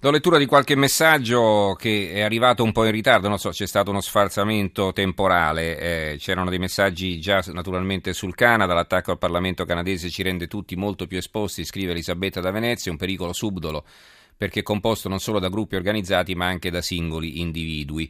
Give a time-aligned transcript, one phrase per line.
[0.00, 3.66] Do lettura di qualche messaggio che è arrivato un po' in ritardo, non so, c'è
[3.66, 9.64] stato uno sfarzamento temporale, eh, c'erano dei messaggi già naturalmente sul Canada, l'attacco al Parlamento
[9.64, 13.84] canadese ci rende tutti molto più esposti, scrive Elisabetta da Venezia, un pericolo subdolo
[14.36, 18.08] perché è composto non solo da gruppi organizzati ma anche da singoli individui.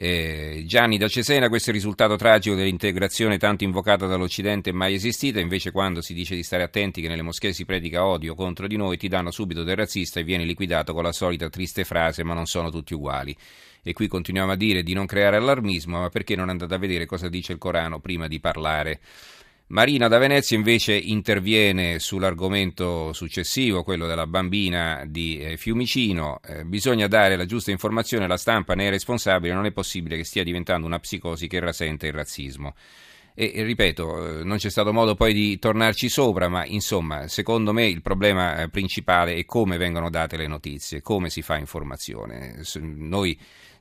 [0.00, 4.94] Eh, Gianni da Cesena, questo è il risultato tragico dell'integrazione tanto invocata dall'Occidente e mai
[4.94, 8.68] esistita, invece quando si dice di stare attenti che nelle moschee si predica odio contro
[8.68, 12.22] di noi, ti danno subito del razzista e vieni liquidato con la solita triste frase
[12.22, 13.36] ma non sono tutti uguali.
[13.82, 17.04] E qui continuiamo a dire di non creare allarmismo, ma perché non andate a vedere
[17.04, 19.00] cosa dice il Corano prima di parlare?
[19.70, 26.40] Marina da Venezia invece interviene sull'argomento successivo, quello della bambina di eh, Fiumicino.
[26.42, 30.24] Eh, bisogna dare la giusta informazione, la stampa ne è responsabile, non è possibile che
[30.24, 32.74] stia diventando una psicosi che rasenta il razzismo.
[33.34, 37.86] E, ripeto, eh, non c'è stato modo poi di tornarci sopra, ma insomma, secondo me
[37.86, 42.62] il problema eh, principale è come vengono date le notizie, come si fa informazione.
[42.80, 43.38] Noi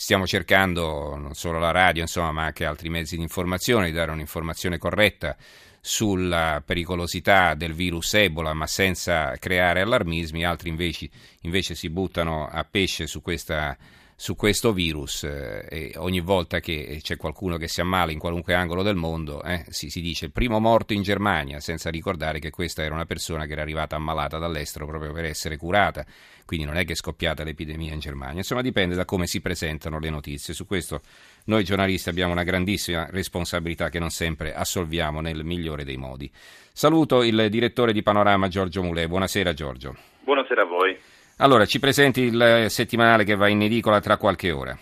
[0.00, 4.10] stiamo cercando, non solo la radio, insomma, ma anche altri mezzi di informazione, di dare
[4.10, 5.36] un'informazione corretta
[5.78, 11.10] sulla pericolosità del virus Ebola, ma senza creare allarmismi, altri invece,
[11.42, 13.76] invece si buttano a pesce su questa
[14.20, 18.52] su questo virus eh, e ogni volta che c'è qualcuno che si ammala in qualunque
[18.52, 22.50] angolo del mondo eh, si, si, dice il primo morto in Germania senza ricordare che
[22.50, 26.04] questa era una persona che era arrivata ammalata dall'estero proprio per essere curata.
[26.44, 28.36] Quindi non è che è scoppiata l'epidemia in Germania.
[28.36, 30.52] Insomma dipende da come si presentano le notizie.
[30.52, 31.00] Su questo
[31.44, 36.30] noi giornalisti abbiamo una grandissima responsabilità che non sempre assolviamo nel migliore dei modi.
[36.74, 39.06] Saluto il direttore di Panorama Giorgio Mulè.
[39.06, 39.96] Buonasera Giorgio.
[40.24, 40.98] Buonasera a voi
[41.40, 44.76] allora, ci presenti il settimanale che va in edicola tra qualche ora.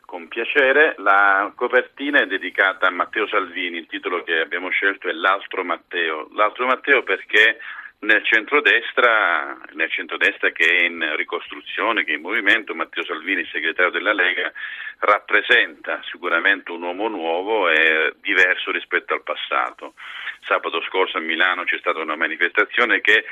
[0.00, 5.12] Con piacere, la copertina è dedicata a Matteo Salvini, il titolo che abbiamo scelto è
[5.12, 6.28] L'altro Matteo.
[6.32, 7.58] L'altro Matteo perché
[8.04, 13.90] nel centrodestra, nel centrodestra che è in ricostruzione, che è in movimento, Matteo Salvini, segretario
[13.90, 14.52] della Lega,
[15.00, 19.94] rappresenta sicuramente un uomo nuovo e diverso rispetto al passato.
[20.46, 23.24] Sabato scorso a Milano c'è stata una manifestazione che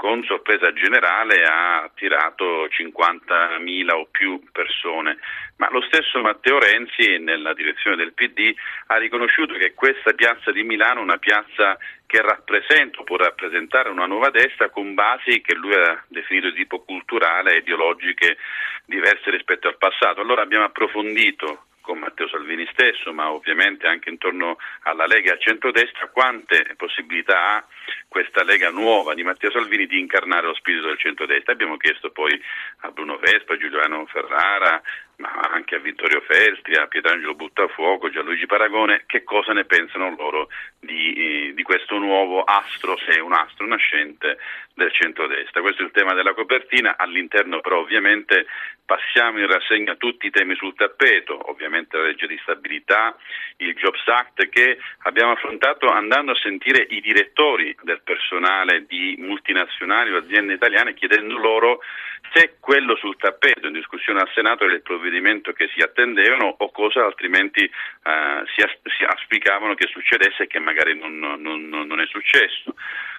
[0.00, 5.18] con sorpresa generale ha attirato 50.000 o più persone,
[5.56, 8.50] ma lo stesso Matteo Renzi nella direzione del PD
[8.86, 14.06] ha riconosciuto che questa piazza di Milano è una piazza che rappresenta può rappresentare una
[14.06, 18.38] nuova destra con basi che lui ha definito di tipo culturale e ideologiche
[18.86, 20.22] diverse rispetto al passato.
[20.22, 26.06] Allora abbiamo approfondito con Matteo Salvini stesso, ma ovviamente anche intorno alla Lega e centrodestra,
[26.06, 27.66] quante possibilità ha
[28.06, 31.52] questa Lega nuova di Matteo Salvini di incarnare lo spirito del centrodestra.
[31.52, 32.40] Abbiamo chiesto poi
[32.82, 34.80] a Bruno Vespa, a Giuliano Ferrara,
[35.20, 40.48] ma anche a Vittorio Feltri, a Pietrangelo Buttafuoco, Gianluigi Paragone, che cosa ne pensano loro
[40.80, 41.12] di,
[41.48, 44.38] eh, di questo nuovo astro, se è un astro nascente
[44.74, 45.60] del centrodestra.
[45.60, 48.46] Questo è il tema della copertina, all'interno però ovviamente
[48.86, 53.14] passiamo in rassegna tutti i temi sul tappeto, ovviamente la legge di stabilità,
[53.58, 60.12] il Jobs Act che abbiamo affrontato andando a sentire i direttori del personale di multinazionali
[60.12, 61.80] o aziende italiane chiedendo loro
[62.32, 65.09] se quello sul tappeto in discussione al Senato era il provvedimento
[65.52, 68.62] che si attendevano o cosa altrimenti eh, si,
[68.96, 72.74] si, auspicavano che succedesse e che magari non, non, non è successo.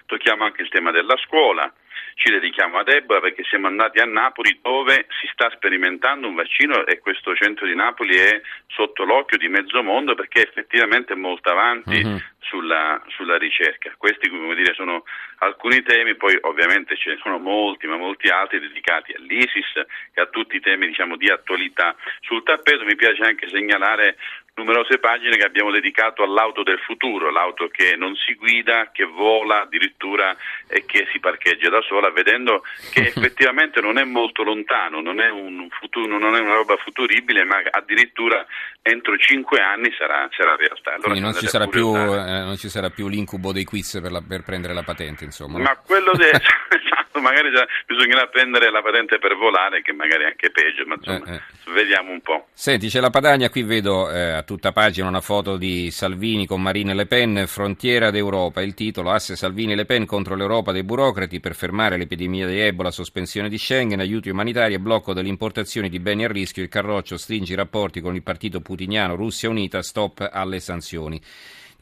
[0.06, 1.72] Tocchiamo anche il tema della scuola,
[2.14, 6.84] ci dedichiamo a Deborah perché siamo andati a Napoli dove si sta sperimentando un vaccino
[6.86, 11.50] e questo centro di Napoli è sotto l'occhio di mezzo mondo perché effettivamente è molto
[11.50, 12.16] avanti mm-hmm.
[12.40, 13.92] sulla, sulla, ricerca.
[13.96, 15.04] Questi dire, sono
[15.38, 19.76] alcuni temi, poi ovviamente ce ne sono molti, ma molti altri dedicati all'ISIS
[20.14, 21.94] e a tutti i temi diciamo, di attualità.
[22.20, 24.16] Sul tappeto mi piace anche segnalare
[24.54, 29.62] numerose pagine che abbiamo dedicato all'auto del futuro, l'auto che non si guida, che vola
[29.62, 30.36] addirittura
[30.66, 32.62] e che si parcheggia da sola, vedendo
[32.92, 37.44] che effettivamente non è molto lontano, non è, un futuro, non è una roba futuribile,
[37.44, 38.44] ma addirittura
[38.82, 40.94] entro cinque anni sarà, sarà realtà.
[40.94, 44.22] Allora Quindi non ci, più, eh, non ci, sarà più, l'incubo dei quiz per, la,
[44.26, 45.58] per prendere la patente, insomma.
[45.58, 46.30] Ma quello de...
[47.22, 47.48] magari
[47.86, 51.72] bisognerà prendere la patente per volare, che magari è anche peggio, ma insomma, eh, eh.
[51.72, 52.48] vediamo un po'.
[52.52, 56.60] Senti, c'è la Padania, qui vedo eh, a tutta pagina una foto di Salvini con
[56.60, 61.40] Marine Le Pen, frontiera d'Europa, il titolo Asse Salvini Le Pen contro l'Europa dei burocrati
[61.40, 66.00] per fermare l'epidemia di Ebola, sospensione di Schengen, aiuti umanitari e blocco delle importazioni di
[66.00, 70.28] beni a rischio, il Carroccio stringe i rapporti con il partito putiniano Russia Unita, stop
[70.30, 71.20] alle sanzioni.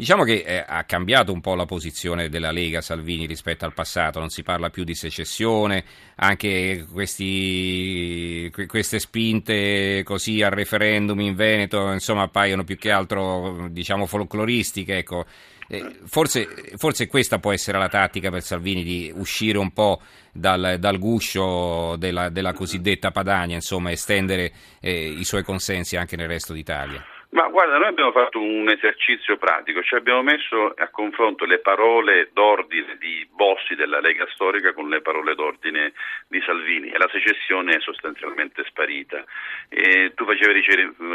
[0.01, 4.19] Diciamo che eh, ha cambiato un po' la posizione della Lega Salvini rispetto al passato,
[4.19, 11.93] non si parla più di secessione, anche questi, queste spinte così al referendum in Veneto
[11.93, 14.97] insomma appaiono più che altro diciamo folcloristiche.
[14.97, 15.27] Ecco.
[15.69, 20.01] Eh, forse, forse, questa può essere la tattica per Salvini di uscire un po'
[20.33, 24.51] dal, dal guscio della, della, cosiddetta Padania, insomma, estendere
[24.81, 27.05] eh, i suoi consensi anche nel resto d'Italia.
[27.33, 32.31] Ma guarda, noi abbiamo fatto un esercizio pratico, cioè abbiamo messo a confronto le parole
[32.33, 35.93] d'ordine di Bossi della Lega Storica con le parole d'ordine
[36.27, 39.25] di Salvini e la secessione è sostanzialmente sparita.
[39.69, 40.61] E tu facevi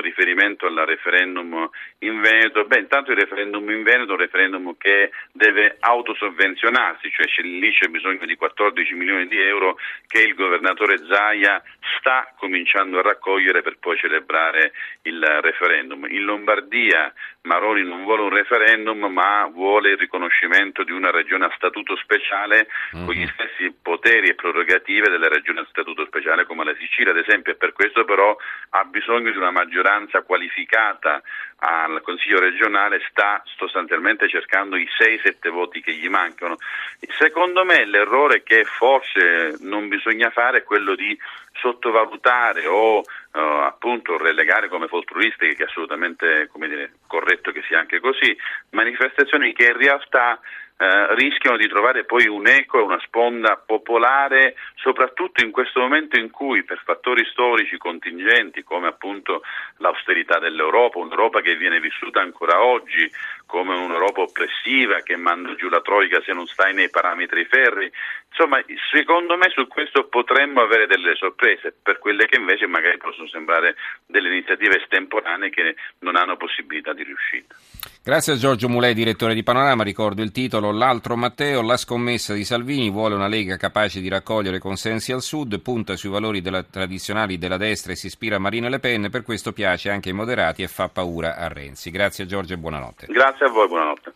[0.01, 1.69] riferimento al referendum
[1.99, 7.25] in Veneto, beh intanto il referendum in Veneto è un referendum che deve autosovvenzionarsi, cioè
[7.45, 9.77] lì c'è bisogno di 14 milioni di euro
[10.07, 11.61] che il governatore Zaia
[11.99, 14.71] sta cominciando a raccogliere per poi celebrare
[15.01, 17.13] il referendum in Lombardia
[17.45, 22.67] Maroni non vuole un referendum ma vuole il riconoscimento di una regione a statuto speciale
[22.95, 23.05] mm-hmm.
[23.05, 23.31] con gli mhm.
[23.33, 27.55] stessi poteri e prerogative delle regioni a statuto speciale come la Sicilia ad esempio e
[27.55, 28.35] per questo però
[28.69, 31.21] ha bisogno di una maggioranza qualificata
[31.57, 36.57] al Consiglio regionale sta sostanzialmente cercando i 6-7 voti che gli mancano.
[37.17, 41.17] Secondo me l'errore che forse non bisogna fare è quello di
[41.53, 48.35] sottovalutare o uh, appunto relegare come folcloristiche, che assolutamente dire, corretto che sia anche così,
[48.71, 50.39] manifestazioni che in realtà
[50.77, 56.19] eh, rischiano di trovare poi un eco e una sponda popolare, soprattutto in questo momento
[56.19, 59.41] in cui per fattori storici contingenti come appunto
[59.77, 63.09] l'austerità dell'Europa, un'Europa che viene vissuta ancora oggi
[63.45, 67.89] come un'Europa oppressiva che manda giù la Troica se non stai nei parametri ferri,
[68.29, 68.61] insomma
[68.91, 73.75] secondo me su questo potremmo avere delle sorprese per quelle che invece magari possono sembrare
[74.05, 77.55] delle iniziative estemporanee che non hanno possibilità di riuscita.
[78.05, 79.81] Grazie a Giorgio Mulei, direttore di Panorama.
[79.81, 84.59] Ricordo il titolo L'altro Matteo, la scommessa di Salvini vuole una Lega capace di raccogliere
[84.59, 88.69] consensi al Sud, punta sui valori della, tradizionali della destra e si ispira a Marine
[88.69, 91.89] Le Pen, per questo piace anche ai moderati e fa paura a Renzi.
[91.89, 93.07] Grazie a Giorgio e buonanotte.
[93.07, 94.13] Grazie a voi, buonanotte.